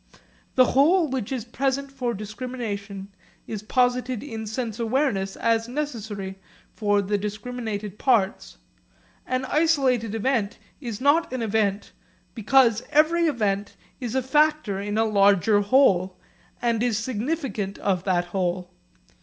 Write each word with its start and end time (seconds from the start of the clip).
The 0.55 0.65
whole 0.73 1.07
which 1.11 1.31
is 1.31 1.45
present 1.45 1.91
for 1.91 2.15
discrimination 2.15 3.09
is 3.45 3.61
posited 3.61 4.23
in 4.23 4.47
sense 4.47 4.79
awareness 4.79 5.35
as 5.37 5.67
necessary 5.67 6.39
for 6.73 7.03
the 7.03 7.19
discriminated 7.19 7.99
parts. 7.99 8.57
An 9.27 9.45
isolated 9.45 10.15
event 10.15 10.57
is 10.79 11.01
not 11.01 11.31
an 11.31 11.43
event, 11.43 11.91
because 12.33 12.81
every 12.89 13.27
event 13.27 13.75
is 13.99 14.15
a 14.15 14.23
factor 14.23 14.81
in 14.81 14.97
a 14.97 15.05
larger 15.05 15.61
whole 15.61 16.17
and 16.63 16.81
is 16.81 16.97
significant 16.97 17.77
of 17.77 18.03
that 18.05 18.25
whole. 18.33 18.71